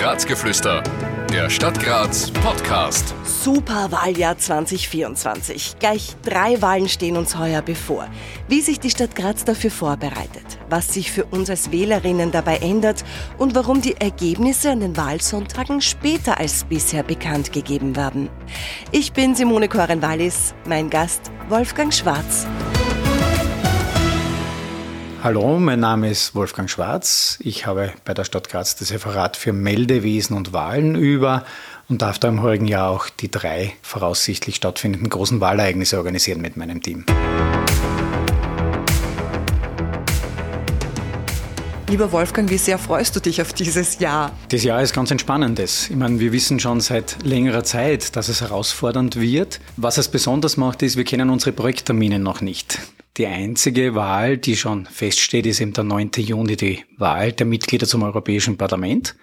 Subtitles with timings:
[0.00, 0.84] Grazgeflüster,
[1.32, 3.12] der Stadt Graz Podcast.
[3.24, 5.74] Super Wahljahr 2024.
[5.80, 8.06] Gleich drei Wahlen stehen uns heuer bevor.
[8.46, 13.04] Wie sich die Stadt Graz dafür vorbereitet, was sich für uns als Wählerinnen dabei ändert
[13.38, 18.30] und warum die Ergebnisse an den Wahlsonntagen später als bisher bekannt gegeben werden.
[18.92, 22.46] Ich bin Simone Koren-Wallis, mein Gast Wolfgang Schwarz.
[25.20, 27.38] Hallo, mein Name ist Wolfgang Schwarz.
[27.42, 31.44] Ich habe bei der Stadt Graz das Referat für Meldewesen und Wahlen über
[31.88, 36.56] und darf da im heurigen Jahr auch die drei voraussichtlich stattfindenden großen Wahlereignisse organisieren mit
[36.56, 37.04] meinem Team.
[41.88, 44.30] Lieber Wolfgang, wie sehr freust du dich auf dieses Jahr?
[44.50, 45.90] Das Jahr ist ganz entspannendes.
[45.90, 49.58] Ich meine, wir wissen schon seit längerer Zeit, dass es herausfordernd wird.
[49.76, 52.78] Was es besonders macht, ist, wir kennen unsere Projekttermine noch nicht.
[53.18, 56.10] Die einzige Wahl, die schon feststeht, ist eben der 9.
[56.18, 59.16] Juni, die Wahl der Mitglieder zum Europäischen Parlament.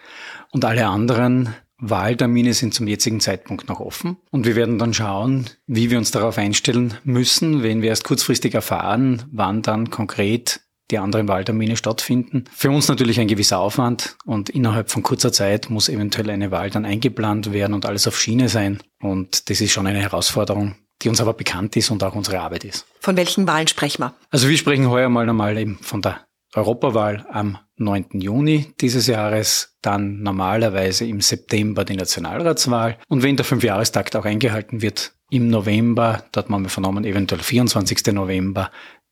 [0.52, 4.18] Und alle anderen Wahltermine sind zum jetzigen Zeitpunkt noch offen.
[4.32, 8.54] Und wir werden dann schauen, wie wir uns darauf einstellen müssen, wenn wir erst kurzfristig
[8.54, 10.60] erfahren, wann dann konkret
[10.92, 12.44] die anderen Wahltermine stattfinden.
[12.54, 16.70] Für uns natürlich ein gewisser Aufwand und innerhalb von kurzer Zeit muss eventuell eine Wahl
[16.70, 18.80] dann eingeplant werden und alles auf Schiene sein.
[19.02, 22.64] Und das ist schon eine Herausforderung, die uns aber bekannt ist und auch unsere Arbeit
[22.64, 22.86] ist.
[23.00, 24.14] Von welchen Wahlen sprechen wir?
[24.30, 28.22] Also wir sprechen heuer mal einmal eben von der Europawahl am 9.
[28.22, 34.82] Juni dieses Jahres, dann normalerweise im September die Nationalratswahl und wenn der Fünfjahrestakt auch eingehalten
[34.82, 38.14] wird, im November, dort haben wir vernommen, eventuell 24.
[38.14, 38.72] November,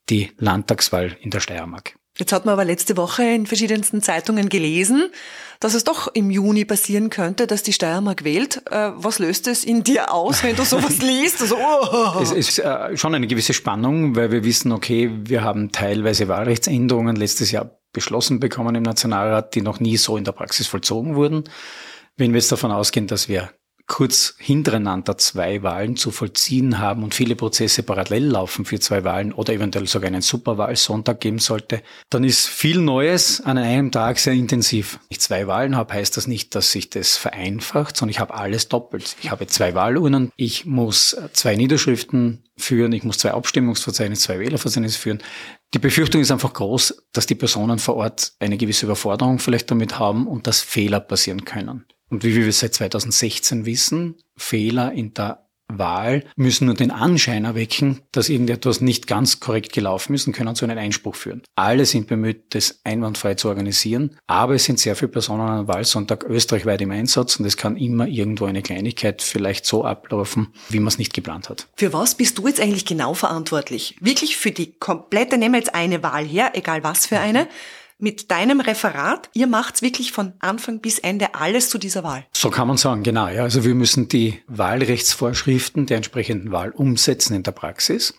[0.10, 1.96] die Landtagswahl in der Steiermark.
[2.20, 5.10] Jetzt hat man aber letzte Woche in verschiedensten Zeitungen gelesen,
[5.60, 8.62] dass es doch im Juni passieren könnte, dass die Steiermark wählt.
[8.70, 11.42] Äh, was löst es in dir aus, wenn du sowas liest?
[11.42, 12.20] Also, oh.
[12.22, 17.16] Es ist äh, schon eine gewisse Spannung, weil wir wissen, okay, wir haben teilweise Wahlrechtsänderungen
[17.16, 21.46] letztes Jahr beschlossen bekommen im Nationalrat, die noch nie so in der Praxis vollzogen wurden.
[22.16, 23.50] Wenn wir jetzt davon ausgehen, dass wir
[23.86, 29.34] kurz hintereinander zwei Wahlen zu vollziehen haben und viele Prozesse parallel laufen für zwei Wahlen
[29.34, 34.34] oder eventuell sogar einen Superwahlsonntag geben sollte, dann ist viel Neues an einem Tag sehr
[34.34, 34.94] intensiv.
[34.94, 38.34] Wenn ich zwei Wahlen habe, heißt das nicht, dass sich das vereinfacht, sondern ich habe
[38.34, 39.16] alles doppelt.
[39.22, 44.98] Ich habe zwei Wahlurnen, ich muss zwei Niederschriften führen, ich muss zwei Abstimmungsverzeichnisse, zwei Wählerverzeichnisse
[44.98, 45.22] führen.
[45.74, 50.00] Die Befürchtung ist einfach groß, dass die Personen vor Ort eine gewisse Überforderung vielleicht damit
[50.00, 51.86] haben und dass Fehler passieren können.
[52.10, 55.44] Und wie wir seit 2016 wissen, Fehler in der
[55.78, 60.56] Wahl müssen nur den Anschein erwecken, dass irgendetwas nicht ganz korrekt gelaufen ist und können
[60.56, 61.42] zu einem Einspruch führen.
[61.56, 66.26] Alle sind bemüht, das einwandfrei zu organisieren, aber es sind sehr viele Personen am Wahlsonntag
[66.26, 70.88] österreichweit im Einsatz und es kann immer irgendwo eine Kleinigkeit vielleicht so ablaufen, wie man
[70.88, 71.68] es nicht geplant hat.
[71.76, 73.96] Für was bist du jetzt eigentlich genau verantwortlich?
[74.00, 77.48] Wirklich für die komplette, nehmen wir jetzt eine Wahl her, egal was für eine,
[77.98, 79.30] mit deinem Referat.
[79.34, 82.26] Ihr macht's wirklich von Anfang bis Ende alles zu dieser Wahl.
[82.34, 83.28] So kann man sagen, genau.
[83.28, 83.44] Ja.
[83.44, 88.14] Also wir müssen die Wahlrechtsvorschriften der entsprechenden Wahl umsetzen in der Praxis.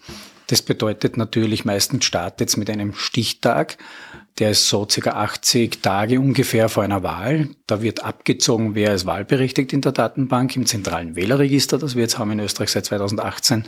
[0.47, 3.79] Das bedeutet natürlich, meistens startet es mit einem Stichtag.
[4.39, 7.49] Der ist so circa 80 Tage ungefähr vor einer Wahl.
[7.67, 12.19] Da wird abgezogen, wer ist wahlberechtigt in der Datenbank, im zentralen Wählerregister, das wir jetzt
[12.19, 13.65] haben in Österreich seit 2018.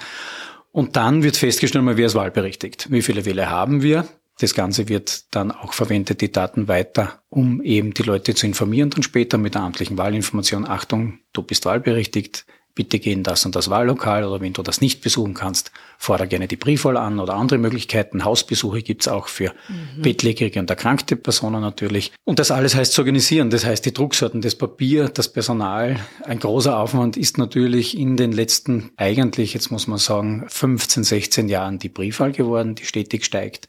[0.73, 2.91] Und dann wird festgestellt, wer ist wahlberechtigt.
[2.91, 4.07] Wie viele Wähler haben wir?
[4.39, 8.91] Das Ganze wird dann auch verwendet, die Daten weiter, um eben die Leute zu informieren,
[8.91, 12.45] dann später mit der amtlichen Wahlinformation, Achtung, du bist wahlberechtigt,
[12.77, 16.29] bitte geh in das und das Wahllokal oder wenn du das nicht besuchen kannst, fordere
[16.29, 18.25] gerne die Briefwahl an oder andere Möglichkeiten.
[18.25, 20.03] Hausbesuche gibt's auch für mhm.
[20.03, 22.13] bettlägerige und erkrankte Personen natürlich.
[22.25, 23.49] Und das alles heißt zu organisieren.
[23.49, 25.99] Das heißt, die Drucksorten, das Papier, das Personal.
[26.23, 31.49] Ein großer Aufwand ist natürlich in den letzten, eigentlich, jetzt muss man sagen, 15, 16
[31.49, 33.69] Jahren die Briefwahl geworden, die stetig steigt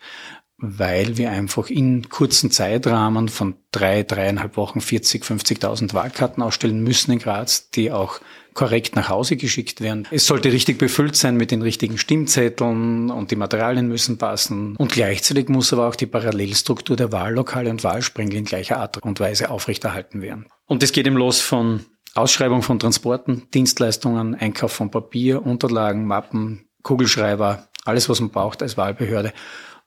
[0.57, 7.11] weil wir einfach in kurzen Zeitrahmen von drei, dreieinhalb Wochen 40, 50.000 Wahlkarten ausstellen müssen
[7.11, 8.19] in Graz, die auch
[8.55, 10.07] korrekt nach Hause geschickt werden.
[10.09, 14.75] Es sollte richtig befüllt sein mit den richtigen Stimmzetteln und die Materialien müssen passen.
[14.77, 19.19] Und gleichzeitig muss aber auch die Parallelstruktur der Wahllokale und Wahlsprengel in gleicher Art und
[19.19, 20.47] Weise aufrechterhalten werden.
[20.65, 26.67] Und das geht eben los von Ausschreibung von Transporten, Dienstleistungen, Einkauf von Papier, Unterlagen, Mappen,
[26.81, 29.33] Kugelschreiber, alles, was man braucht als Wahlbehörde.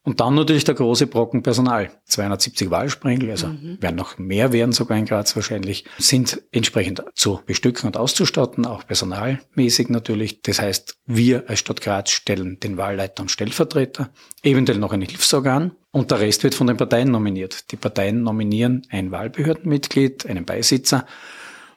[0.03, 1.91] Und dann natürlich der große Brocken Personal.
[2.07, 3.77] 270 Wahlsprengel, also mhm.
[3.81, 8.87] werden noch mehr werden sogar in Graz wahrscheinlich, sind entsprechend zu bestücken und auszustatten, auch
[8.87, 10.41] personalmäßig natürlich.
[10.41, 14.09] Das heißt, wir als Stadt Graz stellen den Wahlleiter und Stellvertreter,
[14.43, 17.71] eventuell noch ein Hilfsorgan und der Rest wird von den Parteien nominiert.
[17.71, 21.05] Die Parteien nominieren ein Wahlbehördenmitglied, einen Beisitzer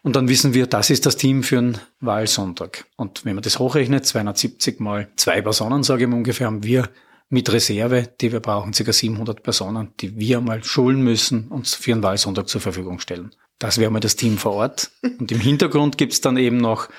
[0.04, 2.86] und dann wissen wir, das ist das Team für einen Wahlsonntag.
[2.98, 6.90] Und wenn man das hochrechnet, 270 mal zwei Personen, sage ich mal ungefähr, haben wir
[7.34, 8.94] mit Reserve, die wir brauchen, ca.
[8.94, 13.32] 700 Personen, die wir mal schulen müssen, uns für einen Wahlsonntag zur Verfügung stellen.
[13.58, 14.92] Das wäre mal das Team vor Ort.
[15.20, 16.90] Und im Hintergrund gibt's dann eben noch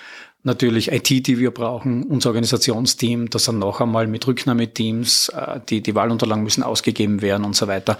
[0.44, 5.80] natürlich IT, die wir brauchen, unser Organisationsteam, das dann noch einmal mit Rücknahmeteams, äh, die,
[5.80, 7.98] die Wahlunterlagen müssen ausgegeben werden und so weiter.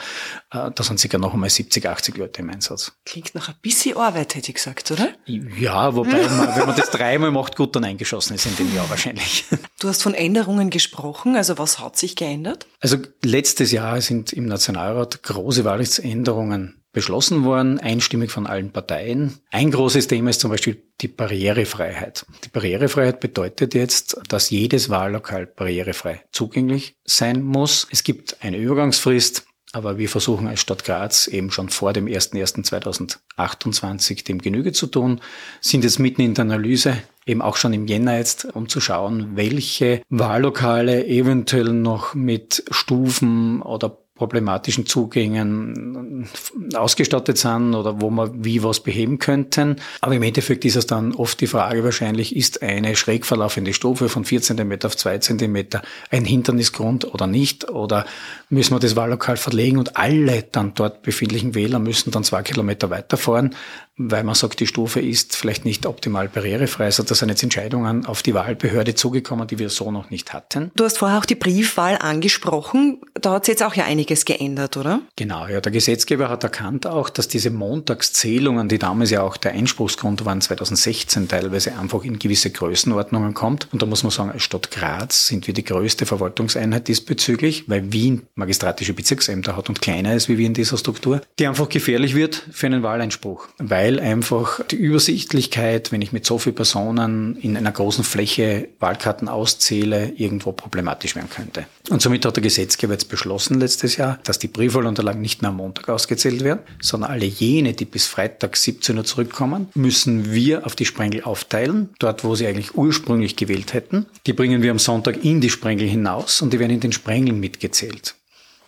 [0.51, 2.93] Äh, da sind sicher noch einmal 70, 80 Leute im Einsatz.
[3.05, 5.09] Klingt nach ein bisschen Arbeit, hätte ich gesagt, oder?
[5.27, 8.89] Ja, wobei man, wenn man das dreimal macht, gut dann eingeschossen ist in dem Jahr
[8.89, 9.45] wahrscheinlich.
[9.81, 12.67] Du hast von Änderungen gesprochen, also was hat sich geändert?
[12.81, 19.39] Also letztes Jahr sind im Nationalrat große Wahlrechtsänderungen beschlossen worden, einstimmig von allen Parteien.
[19.51, 22.25] Ein großes Thema ist zum Beispiel die Barrierefreiheit.
[22.45, 27.87] Die Barrierefreiheit bedeutet jetzt, dass jedes Wahllokal barrierefrei zugänglich sein muss.
[27.91, 29.45] Es gibt eine Übergangsfrist,
[29.75, 35.21] aber wir versuchen als Stadt Graz eben schon vor dem 01.01.2028 dem Genüge zu tun,
[35.61, 36.97] sind jetzt mitten in der Analyse,
[37.27, 43.63] eben auch schon im Jänner jetzt, um zu schauen, welche Wahllokale eventuell noch mit Stufen
[43.63, 46.29] oder problematischen Zugängen
[46.75, 49.77] ausgestattet sind oder wo man wie was beheben könnten.
[50.01, 54.09] Aber im Endeffekt ist es dann oft die Frage wahrscheinlich, ist eine schräg verlaufende Stufe
[54.09, 55.67] von 4 cm auf 2 cm
[56.11, 57.69] ein Hindernisgrund oder nicht?
[57.71, 58.07] Oder
[58.51, 62.91] müssen wir das Wahllokal verlegen und alle dann dort befindlichen Wähler müssen dann zwei Kilometer
[62.91, 63.57] weiterfahren?
[63.97, 66.87] Weil man sagt, die Stufe ist vielleicht nicht optimal barrierefrei.
[66.87, 70.73] Also das sind jetzt Entscheidungen auf die Wahlbehörde zugekommen, die wir so noch nicht hatten.
[70.75, 73.01] Du hast vorher auch die Briefwahl angesprochen.
[73.15, 75.01] Da hat sich jetzt auch ja einiges geändert, oder?
[75.17, 75.61] Genau, ja.
[75.61, 80.41] Der Gesetzgeber hat erkannt auch, dass diese Montagszählungen, die damals ja auch der Einspruchsgrund waren,
[80.41, 83.69] 2016 teilweise einfach in gewisse Größenordnungen kommt.
[83.73, 87.93] Und da muss man sagen, als Stadt Graz sind wir die größte Verwaltungseinheit diesbezüglich, weil
[87.93, 92.15] Wien magistratische Bezirksämter hat und kleiner ist wie wir in dieser Struktur, die einfach gefährlich
[92.15, 93.49] wird für einen Wahleinspruch.
[93.59, 98.69] Weil weil einfach die Übersichtlichkeit, wenn ich mit so vielen Personen in einer großen Fläche
[98.81, 101.67] Wahlkarten auszähle, irgendwo problematisch werden könnte.
[101.91, 105.59] Und somit hat der Gesetzgeber jetzt beschlossen letztes Jahr, dass die Briefwahlunterlagen nicht mehr am
[105.59, 110.75] Montag ausgezählt werden, sondern alle jene, die bis Freitag 17 Uhr zurückkommen, müssen wir auf
[110.77, 114.07] die Sprengel aufteilen, dort wo sie eigentlich ursprünglich gewählt hätten.
[114.27, 117.39] Die bringen wir am Sonntag in die Sprengel hinaus und die werden in den Sprengeln
[117.39, 118.15] mitgezählt.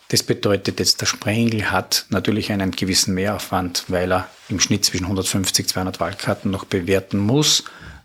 [0.08, 5.04] Das bedeutet jetzt, der Sprengel hat natürlich einen gewissen Mehraufwand, weil er im Schnitt zwischen
[5.04, 7.64] 150, 200 Wahlkarten noch bewerten muss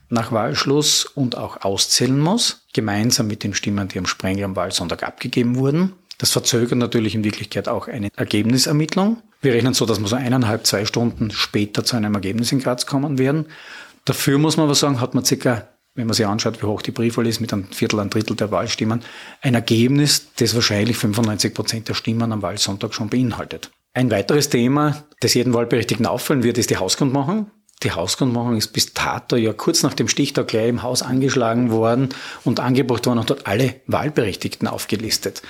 [0.09, 5.03] nach Wahlschluss und auch auszählen muss, gemeinsam mit den Stimmen, die am Sprengel am Wahlsonntag
[5.03, 5.94] abgegeben wurden.
[6.18, 9.21] Das verzögert natürlich in Wirklichkeit auch eine Ergebnisermittlung.
[9.42, 12.86] Wir rechnen so, dass wir so eineinhalb, zwei Stunden später zu einem Ergebnis in Graz
[12.86, 13.45] kommen werden.
[14.06, 16.91] Dafür muss man aber sagen, hat man circa wenn man sich anschaut, wie hoch die
[16.91, 19.01] Briefwahl ist, mit einem Viertel, ein Drittel der Wahlstimmen,
[19.41, 23.71] ein Ergebnis, das wahrscheinlich 95 Prozent der Stimmen am Wahlsonntag schon beinhaltet.
[23.93, 27.51] Ein weiteres Thema, das jeden Wahlberechtigten auffallen wird, ist die Hausgrundmachung.
[27.83, 32.09] Die Hausgrundmachung ist bis dato ja kurz nach dem Stichtag gleich im Haus angeschlagen worden
[32.44, 35.41] und angebracht worden und dort alle Wahlberechtigten aufgelistet.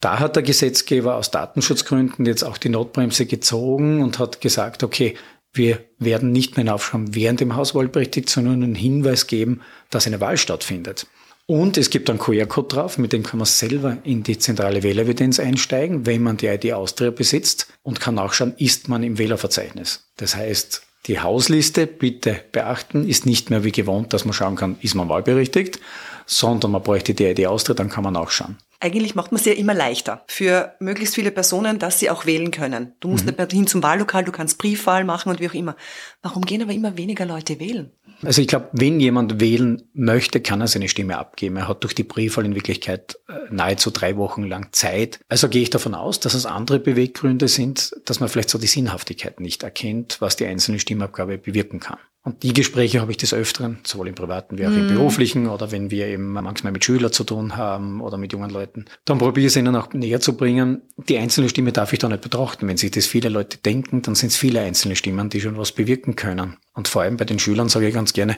[0.00, 5.16] Da hat der Gesetzgeber aus Datenschutzgründen jetzt auch die Notbremse gezogen und hat gesagt, okay,
[5.52, 10.36] wir werden nicht mehr aufschreiben, während dem Hauswahlberechtigt, sondern einen Hinweis geben, dass eine Wahl
[10.36, 11.06] stattfindet.
[11.46, 15.40] Und es gibt einen QR-Code drauf, mit dem kann man selber in die zentrale Wählerevidenz
[15.40, 20.10] einsteigen, wenn man die ID Austria besitzt und kann nachschauen, ist man im Wählerverzeichnis.
[20.18, 24.76] Das heißt, die Hausliste, bitte beachten, ist nicht mehr wie gewohnt, dass man schauen kann,
[24.82, 25.80] ist man wahlberechtigt,
[26.26, 28.58] sondern man bräuchte die ID Austria, dann kann man nachschauen.
[28.80, 32.52] Eigentlich macht man es ja immer leichter für möglichst viele Personen, dass sie auch wählen
[32.52, 32.92] können.
[33.00, 33.30] Du musst mhm.
[33.30, 35.76] nicht mehr hin zum Wahllokal, du kannst Briefwahl machen und wie auch immer.
[36.22, 37.90] Warum gehen aber immer weniger Leute wählen?
[38.22, 41.56] Also ich glaube, wenn jemand wählen möchte, kann er seine Stimme abgeben.
[41.56, 45.20] Er hat durch die Briefwahl in Wirklichkeit äh, nahezu drei Wochen lang Zeit.
[45.28, 48.66] Also gehe ich davon aus, dass es andere Beweggründe sind, dass man vielleicht so die
[48.66, 51.98] Sinnhaftigkeit nicht erkennt, was die einzelne Stimmabgabe bewirken kann.
[52.22, 54.94] Und die Gespräche habe ich des Öfteren, sowohl im privaten wie auch im mhm.
[54.94, 58.86] beruflichen oder wenn wir eben manchmal mit Schülern zu tun haben oder mit jungen Leuten.
[59.04, 60.82] Dann probiere ich es ihnen auch näher zu bringen.
[60.96, 62.66] Die einzelne Stimme darf ich da nicht betrachten.
[62.68, 65.72] Wenn sich das viele Leute denken, dann sind es viele einzelne Stimmen, die schon was
[65.72, 66.56] bewirken können.
[66.74, 68.36] Und vor allem bei den Schülern sage ich ganz gerne,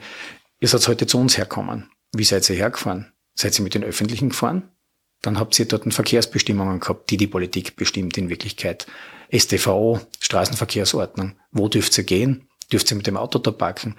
[0.60, 1.90] ihr seid heute zu uns herkommen.
[2.12, 3.12] Wie seid ihr hergefahren?
[3.34, 4.68] Seid ihr mit den Öffentlichen gefahren?
[5.22, 8.86] Dann habt ihr dort Verkehrsbestimmungen gehabt, die die Politik bestimmt in Wirklichkeit.
[9.32, 11.36] STVO, Straßenverkehrsordnung.
[11.50, 12.49] Wo dürft ihr gehen?
[12.72, 13.96] Dürft ihr mit dem Auto da parken?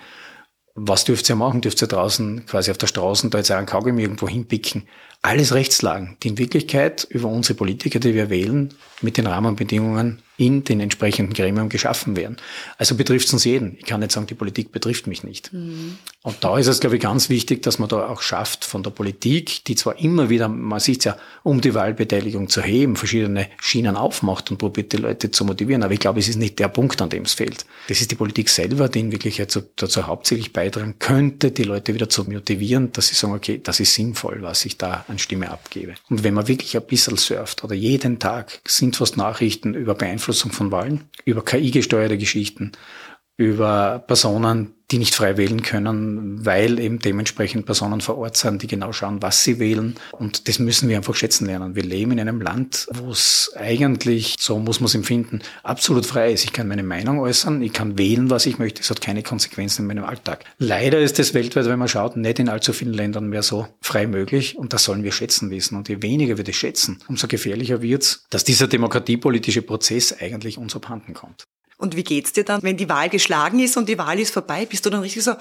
[0.74, 1.62] Was dürft ihr machen?
[1.62, 4.88] Dürft ihr draußen quasi auf der Straße da jetzt einen Kaugummi irgendwo hinpicken?
[5.24, 10.64] Alles Rechtslagen, die in Wirklichkeit über unsere Politiker, die wir wählen, mit den Rahmenbedingungen in
[10.64, 12.38] den entsprechenden Gremien geschaffen werden.
[12.80, 13.78] Also betrifft es uns jeden.
[13.78, 15.54] Ich kann nicht sagen, die Politik betrifft mich nicht.
[15.54, 15.98] Mhm.
[16.24, 18.90] Und da ist es, glaube ich, ganz wichtig, dass man da auch schafft von der
[18.90, 23.96] Politik, die zwar immer wieder, man sieht ja, um die Wahlbeteiligung zu heben, verschiedene Schienen
[23.96, 25.84] aufmacht und probiert die Leute zu motivieren.
[25.84, 27.66] Aber ich glaube, es ist nicht der Punkt, an dem es fehlt.
[27.88, 32.10] Das ist die Politik selber, die in Wirklichkeit dazu hauptsächlich beitragen könnte, die Leute wieder
[32.10, 35.94] zu motivieren, dass sie sagen, okay, das ist sinnvoll, was ich da an Stimme abgebe.
[36.10, 40.52] Und wenn man wirklich ein bisschen surft oder jeden Tag sind fast Nachrichten über Beeinflussung
[40.52, 42.72] von Wahlen, über KI-gesteuerte Geschichten,
[43.38, 48.68] über Personen, die nicht frei wählen können, weil eben dementsprechend Personen vor Ort sind, die
[48.68, 49.96] genau schauen, was sie wählen.
[50.12, 51.76] Und das müssen wir einfach schätzen lernen.
[51.76, 56.34] Wir leben in einem Land, wo es eigentlich, so muss man es empfinden, absolut frei
[56.34, 56.44] ist.
[56.44, 58.82] Ich kann meine Meinung äußern, ich kann wählen, was ich möchte.
[58.82, 60.44] Es hat keine Konsequenzen in meinem Alltag.
[60.58, 64.08] Leider ist es weltweit, wenn man schaut, nicht in allzu vielen Ländern mehr so frei
[64.08, 64.58] möglich.
[64.58, 65.78] Und das sollen wir schätzen wissen.
[65.78, 70.58] Und je weniger wir das schätzen, umso gefährlicher wird es, dass dieser demokratiepolitische Prozess eigentlich
[70.58, 71.46] uns abhanden kommt.
[71.82, 74.66] Und wie geht's dir dann, wenn die Wahl geschlagen ist und die Wahl ist vorbei?
[74.66, 75.34] Bist du dann richtig so,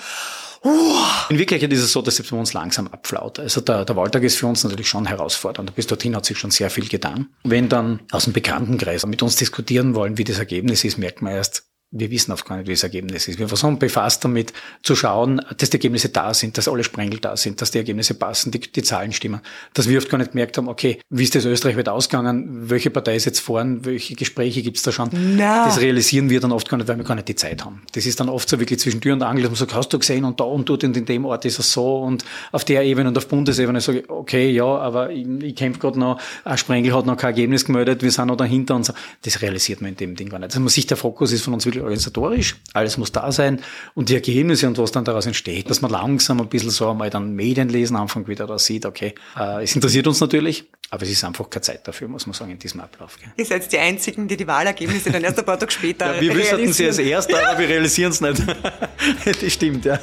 [0.62, 3.38] in Wirklichkeit ist es so, dass es bei uns langsam abflaut.
[3.38, 5.75] Also der, der Wahltag ist für uns natürlich schon herausfordernd.
[5.75, 7.28] Bis dorthin hat sich schon sehr viel getan.
[7.44, 11.32] Wenn dann aus dem Bekanntenkreis mit uns diskutieren wollen, wie das Ergebnis ist, merkt man
[11.32, 13.38] erst, wir wissen oft gar nicht, wie das Ergebnis ist.
[13.40, 17.37] Wir versuchen befasst damit zu schauen, dass die Ergebnisse da sind, dass alle Sprengel da
[17.37, 19.40] sind, dass die Ergebnisse passen, die, die Zahlen stimmen.
[19.75, 23.16] Dass wir oft gar nicht gemerkt haben, okay, wie ist das österreichweit ausgegangen, welche Partei
[23.16, 25.09] ist jetzt vorn, welche Gespräche gibt's da schon.
[25.11, 25.64] No.
[25.64, 27.82] Das realisieren wir dann oft gar nicht, weil wir gar nicht die Zeit haben.
[27.92, 29.99] Das ist dann oft so wirklich zwischen Tür und Angel, dass man sagt, hast du
[29.99, 32.85] gesehen und da und dort und in dem Ort ist es so und auf der
[32.85, 36.56] Ebene und auf Bundesebene sage ich, okay, ja, aber ich, ich kämpfe gerade noch, ein
[36.56, 38.92] Sprengel hat noch kein Ergebnis gemeldet, wir sind noch dahinter und so.
[39.23, 40.50] Das realisiert man in dem Ding gar nicht.
[40.50, 43.60] Also man sieht, der Fokus ist von uns wirklich organisatorisch, alles muss da sein
[43.94, 47.10] und die Ergebnisse und was dann daraus entsteht, dass man langsam ein bisschen so einmal
[47.10, 51.25] dann Medienlesen anfängt wieder da sieht, okay, äh, es interessiert uns natürlich, aber es ist
[51.25, 53.16] einfach keine Zeit dafür, muss man sagen, in diesem Ablauf.
[53.18, 53.32] Gell.
[53.37, 56.34] Ihr seid die Einzigen, die die Wahlergebnisse dann erst ein paar Tage später ja, Wir
[56.34, 58.42] wüssten sie als Erster, aber wir realisieren es nicht.
[59.25, 59.99] das stimmt, ja.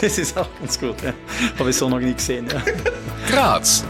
[0.00, 0.96] Das ist auch ganz gut.
[1.02, 1.14] Ja.
[1.58, 2.46] Habe ich so noch nie gesehen.
[2.50, 2.62] Ja.
[3.28, 3.84] Graz.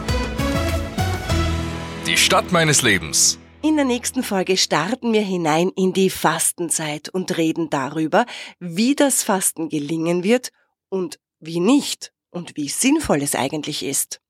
[2.07, 3.39] Die Stadt meines Lebens.
[3.65, 8.27] In der nächsten Folge starten wir hinein in die Fastenzeit und reden darüber,
[8.61, 10.51] wie das Fasten gelingen wird
[10.91, 14.21] und wie nicht und wie sinnvoll es eigentlich ist.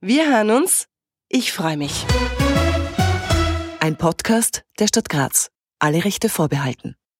[0.00, 0.86] Wir hören uns.
[1.28, 2.06] Ich freue mich.
[3.80, 5.50] Ein Podcast der Stadt Graz.
[5.80, 6.94] Alle Rechte vorbehalten.